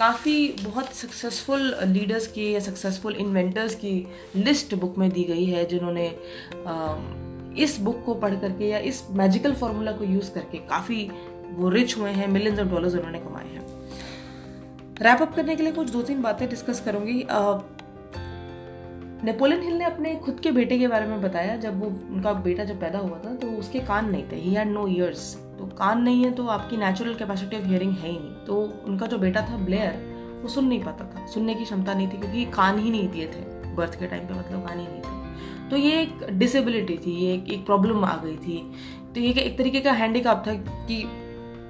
काफ़ी 0.00 0.48
बहुत 0.62 0.92
सक्सेसफुल 0.94 1.74
लीडर्स 1.86 2.26
की 2.26 2.50
या 2.52 2.60
सक्सेसफुल 2.60 3.16
इन्वेंटर्स 3.16 3.74
की 3.74 3.90
लिस्ट 4.36 4.74
बुक 4.74 4.98
में 4.98 5.08
दी 5.10 5.24
गई 5.24 5.44
है, 5.44 5.64
जिन्होंने 5.66 6.06
इस 7.64 7.76
बुक 7.80 8.02
को 8.06 8.14
पढ़ 8.14 8.34
करके 8.34 8.68
या 8.68 8.78
इस 8.90 9.02
मैजिकल 9.12 9.54
फॉर्मूला 9.54 9.92
को 9.92 10.04
यूज़ 10.04 10.30
करके 10.32 10.58
काफ़ी 10.68 11.10
वो 11.50 11.68
रिच 11.68 11.96
हुए 11.98 12.10
हैं 12.10 12.28
मिलियंस 12.28 12.58
ऑफ़ 12.58 12.68
डॉलर्स 12.68 12.94
उन्होंने 12.94 13.18
कमाए 13.18 13.48
हैं। 13.48 13.62
रैप 15.02 15.22
अप 15.22 15.34
करने 15.36 15.56
के 15.56 15.62
लिए 15.62 15.72
कुछ 15.72 15.90
दो 15.90 16.02
तीन 16.02 16.22
बातें 16.22 16.48
डिस्कस 16.48 16.80
करूँगी। 16.80 17.24
नेपोलियन 19.24 19.62
हिल 19.62 19.74
ने 19.74 19.84
अपने 19.84 20.14
खुद 20.16 20.40
के 20.42 20.50
बेटे 20.52 20.78
के 20.78 20.88
बारे 20.88 21.06
में 21.06 21.20
बताया, 21.22 21.56
जब 21.56 21.80
वो, 21.80 21.86
उनका 21.86 22.32
बेटा 22.32 22.64
जब 22.64 22.80
पैदा 22.80 22.98
हुआ 22.98 23.18
था 23.18 23.34
तो 23.36 23.50
उसके 23.58 23.80
कान 23.82 24.10
नहीं 24.10 24.24
थे। 24.32 24.36
ही 24.36 24.54
हैड 24.54 24.68
नो 24.68 24.86
ईयर्स 24.88 25.36
कान 25.70 26.02
नहीं 26.02 26.24
है 26.24 26.30
तो 26.30 26.46
आपकी 26.46 26.76
नेचुरल 26.76 27.14
कैपेसिटी 27.14 27.56
ऑफ़ 27.56 27.64
हियरिंग 27.64 27.92
है 27.92 28.08
ही 28.08 28.18
नहीं। 28.18 28.44
तो 28.46 28.60
उनका 28.86 29.06
जो 29.06 29.18
बेटा 29.18 29.40
था 29.42 29.56
ब्लेयर 29.56 30.40
वो 30.42 30.48
सुन 30.48 30.64
नहीं 30.64 30.82
पाता 30.84 31.04
था। 31.04 31.26
सुनने 31.26 31.54
की 31.54 31.64
क्षमता 31.64 31.94
नहीं 31.94 32.08
थी 32.08 32.18
क्योंकि 32.18 32.44
कान 32.44 32.78
ही 32.78 32.90
नहीं 32.90 33.08
दिए 33.08 33.26
थे। 33.26 33.74
बर्थ 33.74 33.98
के 33.98 34.06
टाइम 34.06 34.26
पे 34.26 34.34
मतलब 34.34 34.66
कान 34.66 34.78
ही 34.78 34.86
नहीं 34.86 35.00
थे। 35.00 35.68
तो 35.70 35.76
ये 35.76 36.00
एक 36.02 36.26
डिसेबिलिटी 36.30 36.96
थी 36.96 37.16
ये 37.16 37.34
एक, 37.34 37.48
एक 37.48 37.66
प्रॉब्लम 37.66 38.04
आ 38.04 38.16
गई 38.16 38.36
थी। 38.36 38.72
तो 39.14 39.20
ये 39.20 39.32
एक 39.32 39.58
तरीके 39.58 39.80
का 39.80 39.92
हैंडीकैप 39.92 40.42
था 40.46 40.54
कि 40.86 41.02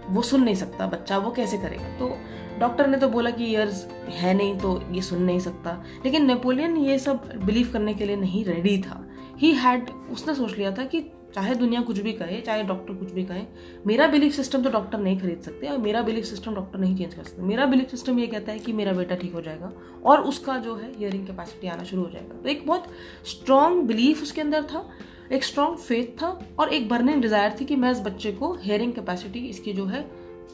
वो 0.09 0.23
सुन 0.23 0.43
नहीं 0.43 0.55
सकता 0.55 0.87
बच्चा 0.87 1.19
वो 1.19 1.31
कैसे 1.31 1.59
करेगा? 1.59 1.99
तो 1.99 2.17
डॉक्टर 2.61 2.87
ने 2.87 2.97
तो 2.97 3.09
बोला 3.09 3.31
कि 3.31 3.45
ईयर्स 3.45 3.87
है 4.09 4.35
नहीं 4.35 4.59
तो 4.59 4.83
ये 4.91 5.03
सुन 5.03 5.23
नहीं 5.23 5.39
सकता। 5.39 5.83
लेकिन 6.05 6.27
नेपोलियन 6.27 6.77
ये 6.77 6.99
सब 6.99 7.29
बिलीव 7.45 7.71
करने 7.73 7.95
के 7.95 8.05
लिए 8.05 8.17
नहीं 8.17 8.45
रेडी 8.45 8.79
था। 8.79 9.07
ही 9.39 9.53
हैड 9.53 9.91
उसने 10.11 10.35
सोच 10.35 10.59
लिया 10.59 10.71
था 10.71 10.85
कि 10.85 11.01
चाहे 11.35 11.55
दुनिया 11.55 11.81
कुछ 11.83 11.99
भी 11.99 12.13
कहे, 12.13 12.41
चाहे 12.41 12.63
डॉक्टर 12.63 12.95
कुछ 12.95 13.13
भी 13.13 13.25
कहे, 13.25 13.43
मेरा 13.87 14.07
बिलीफ 14.07 14.33
सिस्टम 14.33 14.63
तो 14.63 14.71
डॉक्टर 14.71 14.99
नहीं 14.99 15.19
खरीद 15.21 15.41
सकते 15.41 15.67
और 15.67 15.79
मेरा 15.79 16.03
बिलीफ 16.03 16.25
सिस्टम 16.25 16.55
डॉक्टर 16.55 16.79
नहीं 16.79 16.97
चेंज 16.97 17.15
कर 17.15 17.23
सकते। 17.23 17.43
मेरा 17.43 17.67
बिलीफ 17.67 17.91
सिस्टम 17.91 18.19
ये 18.19 18.27
कहता 18.27 18.53
है 18.53 18.59
कि 18.59 18.73
मेरा 18.73 18.93
बेटा 18.93 19.15
ठीक 19.17 19.35
हो 19.35 19.41
जाएगा 19.41 19.73
और 20.05 20.21
उसका 20.23 20.57
जो 20.59 20.75
है 20.77 20.93
हियरिंग 20.97 21.27
कैपेसिटी 21.27 21.69
आना 21.69 21.85
शुरू 21.85 22.03
हो 22.03 22.11
जाएगा। 22.11 22.41
तो 22.43 22.49
एक 22.49 22.67
बहुत 22.67 22.87
स्ट्रॉन्ग 23.27 23.87
बिलीफ 23.87 24.23
उसके 24.23 24.41
अंदर 24.41 24.63
था, 24.65 24.89
एक 25.33 25.45
स्ट्रॉन्ग 25.45 25.79
फेथ 25.79 26.17
था 26.23 26.39
और 26.59 26.73
एक 26.75 26.89
बर्निंग 26.89 27.23
डिज़ायर 27.23 27.57
थी 27.61 27.65
कि 27.65 27.77
मैं 27.77 27.91
इस 27.93 28.01
बच्चे 28.01 28.33
को 28.33 28.53
हेयरिंग 28.63 28.93
कैपेसिटी 28.93 29.47
इसकी 29.49 29.73
जो 29.73 29.85
है 29.87 30.05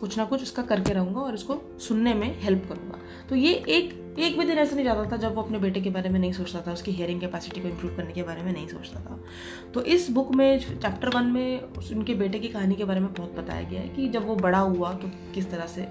कुछ 0.00 0.16
ना 0.18 0.24
कुछ 0.24 0.42
उसका 0.42 0.62
करके 0.62 0.92
रहूँगा 0.92 1.20
और 1.20 1.34
इसको 1.34 1.60
सुनने 1.80 2.14
में 2.14 2.40
हेल्प 2.42 2.66
करूँगा। 2.68 2.98
तो 3.28 3.34
ये 3.36 3.52
एक 3.52 4.02
एक 4.18 4.38
भी 4.38 4.44
दिन 4.46 4.58
ऐसा 4.58 4.74
नहीं 4.76 4.84
जाता 4.84 5.04
था 5.12 5.16
जब 5.16 5.34
वो 5.34 5.42
अपने 5.42 5.58
बेटे 5.58 5.80
के 5.80 5.90
बारे 5.90 6.10
में 6.10 6.18
नहीं 6.20 6.32
सोचता 6.32 6.60
था, 6.66 6.72
उसकी 6.72 6.92
हेयरिंग 6.92 7.20
कैपेसिटी 7.20 7.60
को 7.60 7.68
इम्प्रूव 7.68 7.96
करने 7.96 8.12
के 8.12 8.22
बारे 8.22 8.42
में 8.42 8.52
नहीं 8.52 8.66
सोचता 8.68 9.00
था। 9.00 9.18
तो 9.74 9.82
इस 9.84 10.10
बुक 10.10 10.34
में 10.34 10.58
चैप्टर 10.58 11.08
वन 11.08 11.24
में 11.24 11.60
उनके 11.92 12.14
बेटे 12.14 12.38
की 12.38 12.48
कहानी 12.48 12.74
के 12.74 12.84
बारे 12.84 13.00
में 13.00 13.12
बहुत 13.14 13.34
बताया 13.38 13.62
गया 13.62 13.80
है 13.80 13.88
कि 13.88 14.08
जब 14.08 14.26
वो 14.26 14.36
बड़ा 14.36 14.58
हुआ 14.58 14.92
तो 14.92 15.10
किस 15.34 15.50
तरह 15.50 15.66
से 15.66 15.86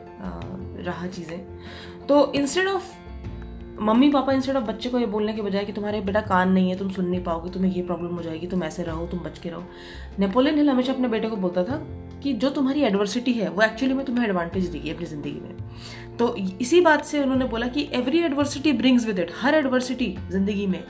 रहा 0.84 1.08
चीज़ें। 1.08 1.40
तो 2.08 2.32
instead 2.34 2.68
of 2.68 2.94
mummy 3.82 4.10
papa 4.10 4.34
instead 4.34 4.56
of 4.56 4.64
बच्चे 4.64 4.90
को 4.90 5.00
ये 5.00 5.06
बोलने 5.06 5.34
के 5.34 5.42
बजाय 5.42 5.66
कि 5.66 5.74
तुम्हारे 5.74 6.02
बेटा 6.02 6.22
कान 6.22 6.52
नहीं 6.52 6.70
है, 6.70 6.78
तुम 6.78 6.90
सुन 6.90 7.06
नहीं 7.06 7.24
पाओगे, 7.24 7.50
तुम्हें 7.50 7.72
ये 7.72 7.82
प्रॉब्लम 7.84 8.16
हो 8.16 8.22
जाएगी, 8.22 8.48
तुम 8.48 8.64
ऐसे 8.64 8.84
रहो, 8.84 9.06
तुम 9.08 9.20
बच 9.20 9.40
के 9.40 9.50
रहो। 9.50 9.64
नेपोलियन 10.20 10.58
हिल 10.58 10.70
हमेशा 10.70 10.94
अपने 10.94 11.08
बेटे 11.08 11.30
को 11.30 11.36
बोलता 11.36 11.64
था 11.64 11.78
कि 12.24 12.34
जो 12.34 12.50
तुम्हारी 12.50 12.82
एडवर्सिटी 12.84 13.34
है, 13.34 13.50
वो 13.50 13.62
एक्चुअली 13.62 13.94
में 13.94 14.06
तुम्हें 14.06 14.26
एडवांटेज 14.26 14.68
देगी 14.68 14.90
अपनी 14.90 15.06
ज़िंदगी 15.06 15.40
में। 15.42 16.18
तो 16.18 16.36
इसी 16.36 16.82
बात 16.82 17.06
से 17.06 17.22
उन्होंने 17.22 17.46
बोला 17.46 17.68
कि 17.68 17.90
every 17.94 18.20
adversity 18.24 18.74
brings 18.74 19.06
with 19.06 19.20
it 19.20 19.32
her 19.36 19.56
adversity 19.56 20.16
ज़िंदगी 20.32 20.68
में 20.68 20.84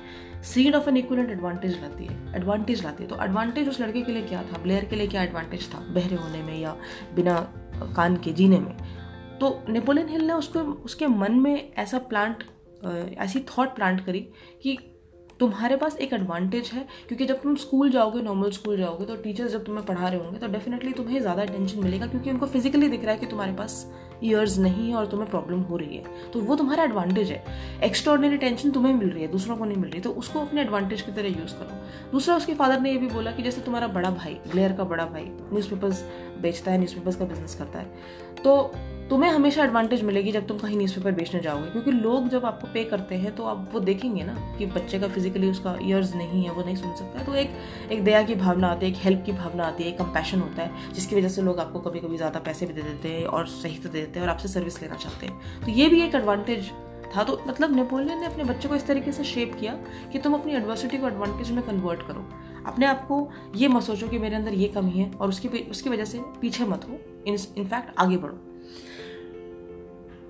seed 0.44 0.76
of 0.76 0.90
an 0.90 0.98
equivalent 0.98 1.30
advantage 1.32 1.80
लाती 1.82 2.06
है 2.06 2.36
एडवांटेज 2.36 2.84
लाती 2.84 3.04
है। 3.04 3.10
तो 3.10 3.24
एडवांटेज 3.24 3.70
उस 3.70 3.80
लड़के 3.82 4.02
के 4.02 4.12
लिए 4.12 4.24
क्या 4.24 4.44
था? 4.44 4.62
ब्लेयर 4.64 4.86
के 4.86 4.96
लिए 4.96 5.08
क्या 5.08 5.24
एडवांटेज 5.24 5.74
था? 5.74 5.80
बहरे 5.90 6.16
होने 6.16 6.42
में 6.44 6.60
या 6.60 6.76
बिना 7.16 7.40
कान 7.96 8.18
के 8.18 8.34
जीने 8.34 8.60
में? 8.60 8.76
तो 9.40 9.64
नेपोलियन 9.70 10.10
हिल 10.10 10.28
ने 10.28 10.34
उसको, 10.34 10.60
उसके 10.60 11.08
मन 11.08 11.40
में 11.40 11.74
ऐसा 11.74 11.98
प्लांट 12.12 12.44
ऐसी 13.18 13.40
थॉट 13.50 13.76
प्लांट 13.76 14.06
करी 14.06 14.20
कि 14.62 14.78
तुम्हारे 15.40 15.76
पास 15.76 15.98
एक 15.98 16.14
एडवांटेज 16.14 16.70
है, 16.74 16.86
क्योंकि 17.08 17.26
जब 17.26 17.42
तुम 17.42 17.56
स्कूल 17.58 17.90
जाओगे 17.92 18.22
नॉर्मल 18.22 18.52
स्कूल 18.52 18.78
जाओगे 18.78 19.06
तो 19.06 19.16
टीचर्स 19.18 19.52
जब 19.52 19.64
तुम्हें 19.66 19.86
पढ़ा 19.86 20.08
रहे 20.08 20.20
होंगे 20.20 20.40
तो 20.40 20.48
डेफिनेटली 20.48 20.92
तुम्हें 20.94 21.20
ज़्यादा 21.22 21.42
अटेंशन 21.42 21.84
मिलेगा, 21.84 22.08
क्योंकि 22.08 22.32
उनको 22.32 22.46
फिजिकली 22.48 22.90
दिख 22.90 23.04
रहा 23.04 23.14
है 23.14 23.20
कि 23.20 23.26
तुम्हारे 23.26 23.54
पास 23.54 23.86
ईयर्स 24.24 24.58
नहीं 24.58 24.90
है 24.90 24.96
और 24.96 25.06
तुम्हें 25.06 25.30
प्रॉब्लम 25.30 25.62
हो 25.62 25.78
रही 25.78 25.98
है। 25.98 26.32
तो 26.34 26.42
वो 26.42 26.56
तुम्हारा 26.56 26.84
एडवांटेज 26.84 27.32
है। 27.32 27.44
एक्स्ट्रॉर्डनरी 27.84 28.38
टेंशन 28.38 28.72
तुम्हें 28.72 28.94
मिल 28.94 29.10
रही 29.10 29.22
है, 29.22 29.28
दूसरों 29.32 29.58
को 29.58 29.66
नहीं 29.66 29.78
मिल 29.78 29.90
रही 29.90 30.02
तो 30.02 30.12
उसको 30.14 30.40
अपने 30.42 30.62
एडवांटेज 30.62 31.02
की 31.02 31.12
तरह 31.12 31.28
यूज़ 31.30 31.54
करो। 31.54 32.12
दूसरा, 32.12 32.36
उसके 32.36 32.54
फादर 32.56 32.80
ने 32.82 32.92
ये 32.92 32.98
भी 32.98 33.08
बोला 33.10 33.32
कि 33.32 33.44
जैसे 33.44 33.62
तुम्हारा 33.62 33.88
बड़ा 33.90 34.10
भाई 34.12 34.34
ब्लेयर 34.52 34.74
का 34.74 34.84
बड़ा 34.86 35.06
भाई 35.06 35.24
न्यूज़पेपर्स 35.24 36.04
बेचता 36.42 36.72
है 36.72 36.78
न्यूज़पेपर्स 36.78 37.16
का 37.16 37.26
बिज़नेस 37.26 37.56
करता 37.56 37.80
है। 37.80 37.86
तो 38.38 38.72
तुम्हें 39.10 39.30
हमेशा 39.32 39.64
एडवांटेज 39.64 40.02
मिलेगी 40.04 40.32
जब 40.32 40.46
तुम 40.48 40.58
कहीं 40.58 40.78
न्यूज़पेपर 40.78 41.12
बेचने 41.12 41.40
जाओगे। 41.42 41.70
क्योंकि 41.72 41.92
लोग 41.92 42.30
जब 42.30 42.46
आपको 42.46 42.68
पे 42.74 42.84
करते 42.84 43.16
हैं 43.16 43.36
तो 43.36 43.44
आप 43.44 43.70
वो 43.74 43.80
देखेंगे 43.80 44.24
ना 44.24 44.36
कि 44.58 44.66
बच्चे 44.68 45.00
का 45.00 45.08
फिजिकली 45.08 45.50
उसका 45.50 45.78
ईयर्स 45.82 46.14
नहीं 46.16 46.44
है, 46.44 46.52
वो 46.52 46.64
नहीं 46.64 46.76
सुन 46.76 46.96
सकता। 46.96 47.24
तो 47.24 47.36
एक 47.36 47.52
एक 47.92 48.04
दया 48.04 48.22
की 48.24 48.36
भावना 48.36 48.68
आती 48.68 48.86
है, 48.86 48.92
एक 48.92 48.98
हेल्प 49.00 49.24
की 49.26 49.32
भावना 49.34 49.66
आती 49.66 49.84
है, 49.84 49.90
एक 49.90 49.98
कंपैशन 49.98 50.40
होता 50.40 50.62
है, 50.62 50.94
जिसकी 50.94 51.16
वजह 51.16 51.30
से 51.30 51.42
लोग 51.42 51.60
आपको 51.60 51.80
कभी 51.80 52.00
कभी 52.00 52.18
ज़्यादा 52.18 52.40
पैसे 52.40 52.66
भी 52.66 52.74
दे 52.74 52.82
देते 52.82 53.10
हैं 53.10 53.26
और 53.28 53.48
सही 53.48 53.76
से 53.76 53.90
दे 53.90 54.00
देते 54.00 54.20
हैं 54.20 54.26
और 54.28 54.34
आपसे 54.34 54.48
सर्विस 54.48 54.82
लेना 54.82 54.96
चाहते 54.96 55.26
हैं। 55.26 55.62
तो 55.62 55.72
ये 55.72 55.88
भी 55.90 56.02
एक 56.02 56.16
एडवांटेज 56.16 56.72
था। 57.16 57.24
तो 57.24 57.40
मतलब 57.48 57.76
नेपोलियन 57.76 58.20
ने 58.20 58.26
अपने 58.26 58.44
बच्चे 58.44 58.68
को 58.68 58.76
इस 58.76 58.88
तरीके 58.88 59.12
से 59.12 59.24
शेप 59.26 59.56
किया 59.60 59.74
कि 60.14 60.20
तुम 60.20 60.34
अपनी 60.34 60.54
एडवर्सिटी 60.54 60.98
को 60.98 61.08
एडवांटेज 61.08 61.52
में 61.52 61.64
कन्वर्ट 61.64 62.08
करो। 62.08 62.26
अपने 62.66 62.86
आप 62.86 63.06
को 63.08 63.28
ये 63.56 63.68
मत 63.68 63.84
सोचो 63.84 64.08
कि 64.08 64.20
मेरे 64.20 64.36
अंदर 64.36 64.54
ये 64.54 64.68
कमी 64.70 64.92
है 64.92 65.12
और 65.12 65.30
उसकी 65.30 65.48
उसकी 65.62 65.90
वजह 65.90 66.06
से 66.06 66.22
पीछे 66.42 66.66
मत 66.66 66.90
हो। 66.90 67.00
इनफैक्ट 67.28 68.00
आगे 68.00 68.18
बढ़ो। 68.18 68.38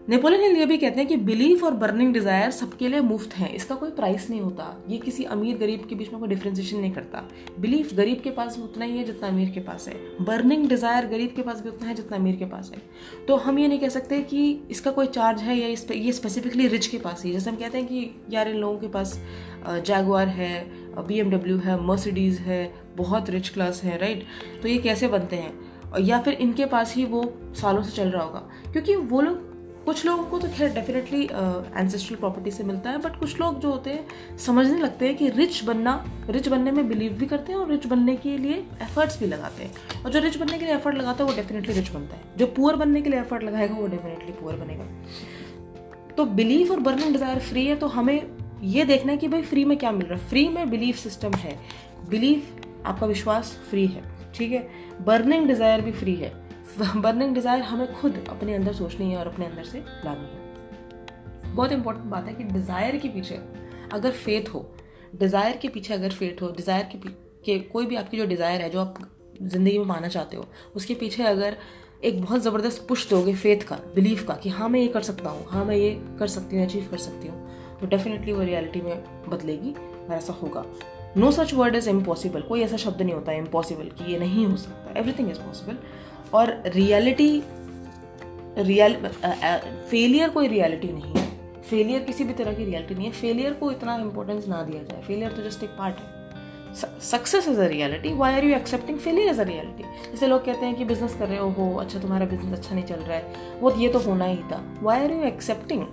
नेपोलियन 0.10 0.42
हिल 0.42 0.56
ये 0.58 0.66
भी 0.66 0.78
कहते 0.78 1.00
हैं 1.00 1.08
कि 1.10 1.16
बिलीफ 1.18 1.64
और 1.64 1.74
बर्निंग 1.74 2.14
डिज़ायर 2.14 2.52
सबके 2.52 2.88
लिए 2.88 3.00
मुफ़्त 3.02 3.34
है। 3.34 3.48
इसका 3.56 3.76
कोई 3.76 3.90
प्राइस 3.92 4.30
नहीं 4.30 4.42
होता। 4.42 4.66
ये 4.90 4.98
किसी 4.98 5.24
अमीर 5.26 5.58
गरीब 5.58 5.86
के 5.90 5.96
बीच 5.96 6.12
में 6.12 6.20
कोई 6.20 6.30
डिफ्रेंसिएशन 6.30 6.78
नहीं 6.78 6.92
करता। 6.92 7.24
बिलीफ 7.60 7.94
गरीब 7.94 8.20
के 8.24 8.32
पास 8.32 8.58
उतना 8.60 8.86
ही 8.86 8.98
है 8.98 9.04
जितना 9.04 9.28
अमीर 9.28 9.50
के 9.50 9.60
पास 9.60 9.88
है। 9.88 9.96
बर्निंग 10.22 10.68
डिज़ायर 10.70 11.06
गरीब 11.08 11.34
के 11.36 11.42
पास 11.42 11.62
भी 11.62 11.70
उतना 11.70 11.88
है 11.88 11.96
जितना 11.96 12.18
अमीर 12.18 12.36
के 12.36 12.46
पास 12.46 12.72
है। 12.74 12.82
तो 13.28 13.36
हम 13.38 13.60
ये 13.60 13.68
नहीं 13.68 13.80
कह 13.80 13.90
सकते 13.90 14.22
कि 14.24 14.44
इसका 14.72 14.92
कोई 14.92 15.08
चार्ज 15.08 15.42
है 15.42 15.58
या 15.58 15.68
इस 15.68 15.88
ये 15.92 16.12
स्पेसिफिकली 16.12 16.68
रिच 16.68 16.88
के 16.88 16.98
पास 16.98 17.24
ही 17.26 17.32
जैसे 17.32 17.50
हम 17.50 17.58
कहते 17.58 17.78
हैं 17.78 17.88
कि 17.88 18.10
यार 18.30 18.50
इन 18.50 18.58
लोगों 18.58 18.78
के 18.80 18.88
पास 18.88 19.20
जैगवार 19.68 20.28
है 20.28 20.54
बीएमडब्ल्यू 21.00 21.58
है 21.58 21.82
मर्सिडीज़ 21.84 22.40
है, 22.42 22.74
बहुत 22.98 23.30
रिच 23.30 23.50
क्लास 23.50 23.82
है 23.84 23.98
राइट 23.98 24.26
तो 24.62 24.68
ये 24.68 24.78
कैसे 24.78 25.08
बनते 25.08 25.36
हैं? 25.36 25.54
या 26.02 26.22
फिर 26.22 26.34
इनके 26.36 26.66
पास 26.68 26.96
ही 26.96 27.06
वो 27.08 27.26
सालों 27.56 27.84
से 27.84 27.96
चल 27.96 28.10
रहा 28.10 28.24
होगा। 28.24 28.48
क्योंकि 28.72 28.96
वो 28.96 29.22
लोग 29.22 29.54
कुछ 29.86 30.06
लोगों 30.06 30.24
को 30.24 30.38
तो 30.40 30.48
खैर 30.50 30.74
डेफिनेटली 30.74 31.24
एंसेस्ट्रल 31.24 32.18
प्रॉपर्टी 32.18 32.52
से 32.52 32.64
मिलता 32.64 32.90
है 32.90 32.98
बट 32.98 33.20
कुछ 33.20 33.40
लोग 33.40 33.60
जो 33.62 33.72
होते 33.72 33.90
हैं, 33.90 34.38
समझने 34.38 34.78
लगते 34.78 35.08
हैं 35.08 35.16
कि 35.18 35.30
रिच 35.30 35.64
बनना 35.64 35.94
रिच 36.30 36.48
बनने 36.48 36.72
में 36.72 36.88
बिलीव 36.88 37.14
भी 37.14 37.26
करते 37.26 37.52
हैं 37.52 37.60
और 37.60 37.70
रिच 37.72 37.86
बनने 37.88 38.16
के 38.16 38.38
लिए 38.38 38.56
एफर्ट्स 38.82 39.20
भी 39.20 39.26
लगाते 39.28 39.64
हैं। 39.64 40.04
और 40.04 40.12
जो 40.12 40.20
रिच 40.20 40.38
बनने 40.38 40.58
के 40.58 40.66
लिए 40.66 40.74
एफर्ट 40.76 40.96
लगाता 40.96 41.24
है, 41.24 41.30
वो 41.30 41.36
डेफिनेटली 41.36 41.74
रिच 41.74 41.90
बनता 41.92 42.16
है। 42.16 42.22
जो 42.38 42.48
पुअर 42.48 42.76
बनने 42.76 43.02
के 43.02 43.10
लिए 43.10 43.20
एफर्ट 43.20 43.44
लगाएगा, 43.44 43.76
वो 43.76 43.88
डेफिनेटली 43.88 44.32
पुअर 44.32 44.56
बनेगा। 44.56 44.86
तो 46.18 46.26
बिलीव 46.26 46.72
और 46.72 46.80
बर्निंग 46.80 47.12
डिज़ायर 47.12 47.40
फ्री 47.42 47.66
है 47.66 47.76
तो 47.76 47.88
हमें 47.88 48.22
ये 48.64 48.86
देखना 48.86 49.12
है 49.12 49.18
कि 49.18 49.28
भाई 49.28 49.42
फ्री 49.44 49.66
में 49.66 49.78
क्या 49.78 49.92
मिल 49.92 50.08
रहा 50.08 50.20
है। 50.20 50.28
फ्री 50.30 50.48
में 50.50 50.70
बिलीफ 50.70 50.98
सिस्टम 50.98 51.34
है। 51.34 51.58
बिलीफ 52.10 52.66
आपका 52.86 53.08
विश्वास 53.08 53.58
फ्री 53.70 53.86
है। 53.88 54.04
ठीक 54.36 54.52
है? 54.52 54.68
बर्निंग 55.02 55.48
डिज़ायर 55.48 55.82
भी 55.82 55.92
फ्री 55.92 56.16
है। 56.16 56.32
बर्निंग 56.78 57.34
डिज़ायर 57.36 57.62
हमें 57.64 57.94
खुद 57.94 58.24
अपने 58.30 58.54
अंदर 58.56 58.74
सोचनी 58.74 59.12
है 59.12 59.18
और 59.18 59.28
अपने 59.28 59.46
अंदर 59.46 59.64
से 59.64 59.80
लानी 60.06 60.26
है। 60.26 61.54
बहुत 61.54 61.72
इंपॉर्टेंट 61.72 62.06
बात 62.06 62.28
है 62.28 62.34
कि 62.34 62.44
डिज़ायर 62.44 62.98
के 62.98 63.10
पीछे 63.10 63.40
अगर 63.94 64.12
फेथ 64.14 64.54
हो 64.54 64.66
डिज़ायर 65.16 65.58
के 65.58 65.68
पीछे 65.68 65.94
अगर 65.94 66.12
फेथ 66.12 66.42
हो 66.42 66.52
डिज़ायर 66.52 66.84
के, 66.86 66.98
के 66.98 67.60
कोई 67.60 67.86
भी 67.86 67.96
आपकी 67.96 68.18
जो 68.18 68.26
डिज़ायर 68.26 68.62
है 68.62 68.70
जो 68.70 68.80
आप 68.82 68.96
ज़िंदगी 69.42 69.78
में 69.78 69.88
पाना 69.88 70.08
चाहते 70.08 70.38
हो 70.38 70.46
उसके 70.76 70.94
पीछे 70.94 71.24
अगर 71.24 71.58
एक 72.04 72.22
बहुत 72.22 72.42
ज़बरदस्त 72.42 72.86
पुश 72.88 73.10
दोगे 73.10 73.34
फेथ 73.36 73.64
का 73.68 73.76
बिलीफ 73.96 74.26
का 74.28 74.34
कि 74.36 74.50
हाँ 74.50 74.70
मैं 74.70 74.80
ये 74.80 74.88
कर 74.88 75.02
सकता 75.04 75.30
हूँ 75.30 75.46
हाँ 75.50 75.64
मैं 75.66 75.76
ये 75.76 75.92
कर 76.20 76.28
सकती 76.28 76.56
हूँ 76.56 76.66
अचीव 76.66 76.88
कर 76.92 76.98
सकती 76.98 77.28
हूँ 77.28 77.78
तो 77.80 77.88
डेफिनेटली 77.88 78.34
वो 78.34 78.42
रियलिटी 78.42 78.82
में 78.82 79.04
बदलेगी 79.30 79.72
और 79.72 80.14
ऐसा 80.14 80.34
होगा। 80.34 80.66
No 81.18 81.32
such 81.32 81.54
word 81.54 81.76
is 81.76 81.90
impossible 81.90 82.42
कोई 82.42 82.62
ऐसा 82.62 82.78
शब्द 82.78 83.02
नहीं 83.02 83.14
होता 83.14 83.32
है 83.32 83.38
इम्पॉसिबल 83.38 83.90
कि 83.98 84.12
ये 84.12 84.20
नहीं 84.20 84.46
हो 84.46 84.58
सकता। 84.58 85.00
एवरीथिंग 85.00 85.30
इज़ 85.32 85.40
पॉसिबल 85.40 85.78
और 86.36 86.52
रियलिटी 86.68 87.44
रियल 88.58 88.96
फेलियर 89.90 90.30
कोई 90.30 90.48
रियलिटी 90.48 90.88
नहीं 90.88 91.14
है। 91.14 91.24
फेलियर 91.70 92.02
किसी 92.02 92.24
भी 92.24 92.34
तरह 92.34 92.54
की 92.54 92.66
रियलिटी 92.66 92.96
नहीं 92.96 93.06
है। 93.06 93.12
फेलियर 93.14 93.54
को 93.54 93.72
इतना 93.72 93.96
इंपॉर्टेंस 93.98 94.48
ना 94.48 94.62
दिया 94.64 94.84
जाए। 94.84 95.02
फेलियर 95.02 95.32
तो 95.32 95.44
जस्ट 95.44 95.64
एक 95.64 95.70
पार्ट 95.70 95.96
है। 95.96 96.14
Success 97.02 97.48
is 97.48 97.60
a 97.60 97.68
reality 97.68 98.14
why 98.14 98.34
are 98.34 98.46
you 98.46 98.56
accepting 98.56 98.98
failure 99.00 99.28
as 99.30 99.40
a 99.40 99.44
reality 99.44 99.84
जैसे 100.12 100.28
लोग 100.28 100.46
कहते 100.46 100.66
हैं 100.66 100.76
कि 100.76 100.86
बिज़नेस 100.86 101.16
कर 101.20 101.28
रहे 101.28 101.38
हो 101.38 101.50
हो 101.50 101.74
अच्छा 101.76 102.00
तुम्हारा 102.00 102.26
बिज़नेस 102.26 102.60
अच्छा 102.60 102.76
नहीं 102.76 102.86
चल 102.86 102.96
रहा 102.96 103.18
है। 103.18 103.60
वो, 103.62 103.72
ये 103.72 103.90
तो 103.90 104.00
होना 104.00 104.26
ही 104.26 104.38
था। 104.52 104.64
Why 104.82 105.04
are 105.04 105.12
you 105.12 105.24
accepting 105.24 105.84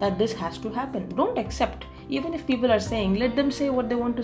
that 0.00 0.18
this 0.18 0.36
has 0.36 0.62
to 0.62 0.68
happen 0.70 1.08
don't 1.16 1.38
accept 1.38 1.84
even 2.16 2.34
if 2.36 2.42
people 2.48 2.70
are 2.74 2.82
saying, 2.84 3.14
let 3.20 3.32
them 3.38 3.48
say 3.54 3.66
what 3.68 3.88
they 3.88 3.96
want 4.02 4.14
to 4.18 4.22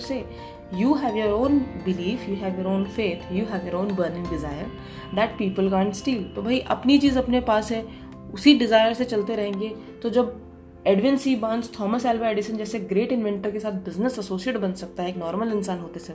you 0.72 0.94
have 0.94 1.16
your 1.16 1.28
own 1.28 1.58
belief, 1.84 2.28
you 2.28 2.36
have 2.36 2.58
your 2.58 2.68
own 2.68 2.86
faith, 2.86 3.22
you 3.32 3.44
have 3.46 3.64
your 3.64 3.76
own 3.76 3.94
burning 3.94 4.24
desire 4.24 4.68
that 5.14 5.36
people 5.38 5.70
can't 5.70 5.94
steal. 5.94 6.34
तो 6.34 6.42
भाई 6.42 6.58
अपनी 6.58 6.98
चीज़ 6.98 7.18
अपने 7.18 7.40
पास 7.40 7.72
है, 7.72 7.86
उसी 8.34 8.58
desire 8.58 8.94
से 8.94 9.04
चलते 9.04 9.36
रहेंगे। 9.36 9.68
तो 10.02 10.10
जब 10.10 10.40
Edwin 10.86 11.16
C 11.16 11.36
Barnes 11.36 11.80
Thomas 11.80 12.06
Alva 12.06 12.28
Edison 12.28 12.56
जैसे 12.56 12.78
ग्रेट 12.78 13.12
इन्वेंटर 13.12 13.50
के 13.50 13.60
साथ 13.60 13.72
बिज़नेस 13.72 14.18
एसोसिएट 14.18 14.56
बन 14.56 14.72
सकता 14.72 15.02
है, 15.02 15.08
एक 15.08 15.16
नॉर्मल 15.16 15.52
इंसान 15.52 15.78
होते 15.78 16.00
से, 16.00 16.12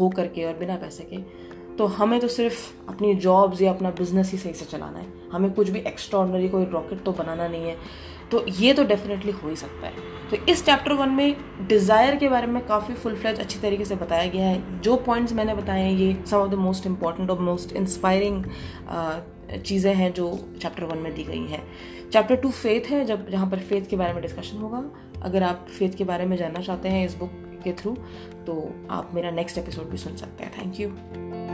हो 0.00 0.08
करके 0.08 0.44
और 0.44 0.54
बिना 0.54 0.76
पैसे 0.76 1.04
के 1.04 1.18
तो 1.76 1.86
हमें 1.86 2.20
तो 2.20 2.28
सिर्फ़ 2.28 2.88
अपनी 2.88 3.14
जॉब्स 3.14 3.62
या 3.62 3.72
अपना 3.72 3.90
बिज़नेस 3.90 4.32
ही 4.32 4.38
सही 4.38 4.52
से 4.52 4.64
चलाना 4.64 4.98
है। 4.98 5.06
हमें 5.32 5.50
कुछ 5.52 5.68
भी 5.68 5.78
एक्स्ट्रा 5.78 6.48
कोई 6.48 6.64
रॉकेट 6.64 7.02
तो 7.02 7.12
बनाना 7.12 7.48
नहीं 7.48 7.64
है। 7.64 7.76
तो 8.30 8.46
ये 8.48 8.72
तो 8.74 8.84
डेफिनेटली 8.84 9.32
हो 9.32 9.48
ही 9.48 9.56
सकता 9.56 9.86
है। 9.86 9.92
तो 10.30 10.36
इस 10.48 10.64
चैप्टर 10.66 10.92
वन 10.92 11.08
में 11.10 11.36
डिज़ायर 11.68 12.16
के 12.16 12.28
बारे 12.28 12.46
में 12.46 12.64
काफ़ी 12.66 12.94
फुल 12.94 13.14
फ्लैज 13.14 13.40
अच्छी 13.40 13.58
तरीके 13.60 13.84
से 13.84 13.94
बताया 13.96 14.28
गया 14.30 14.46
है। 14.46 14.80
जो 14.80 14.96
पॉइंट्स 15.06 15.32
मैंने 15.32 15.54
बताए 15.54 15.82
हैं, 15.82 15.92
ये 15.92 16.16
some 16.26 16.36
of 16.36 16.50
the 16.50 16.54
most 16.58 16.86
important 16.86 17.30
और 17.30 17.40
मोस्ट 17.40 17.72
इंस्पायरिंग 17.72 18.44
चीज़ें 19.56 19.94
हैं 19.94 20.12
जो 20.14 20.30
चैप्टर 20.62 20.84
वन 20.84 20.98
में 20.98 21.14
दी 21.14 21.24
गई 21.24 21.46
हैं। 21.46 21.62
चैप्टर 22.10 22.36
टू 22.36 22.50
फेथ 22.50 22.90
है, 22.90 23.04
जब 23.04 23.28
जहाँ 23.30 23.50
पर 23.50 23.58
फेथ 23.60 23.88
के 23.90 23.96
बारे 23.96 24.12
में 24.12 24.22
डिस्कशन 24.22 24.58
होगा। 24.58 24.84
अगर 25.22 25.42
आप 25.42 25.66
फेथ 25.78 25.96
के 25.96 26.04
बारे 26.04 26.26
में 26.26 26.36
जानना 26.36 26.60
चाहते 26.60 26.88
हैं 26.88 27.06
इस 27.06 27.14
बुक 27.14 27.30
के 27.64 27.72
थ्रू 27.72 27.96
तो 28.46 28.54
आप 28.90 29.10
मेरा 29.14 29.30
नेक्स्ट 29.32 29.58
एपिसोड 29.58 29.90
भी 29.90 29.98
सुन 29.98 30.16
सकते 30.16 30.44
हैं। 30.44 30.52
Thank 30.58 30.80
you 30.80 31.53